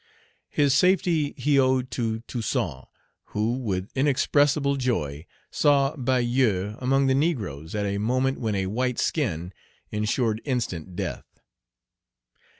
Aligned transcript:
His 0.49 0.73
safety 0.73 1.35
he 1.37 1.59
owed 1.59 1.91
to 1.91 2.21
Toussaint, 2.21 2.85
who, 3.35 3.53
with 3.59 3.91
inexpressible 3.93 4.75
joy, 4.75 5.27
saw 5.51 5.95
Bayou 5.95 6.75
among 6.79 7.05
the 7.05 7.13
negroes 7.13 7.75
at 7.75 7.85
a 7.85 7.99
moment 7.99 8.39
when 8.39 8.55
a 8.55 8.65
white 8.65 8.97
skin 8.97 9.53
insured 9.91 10.41
instant 10.43 10.95
death. 10.95 11.39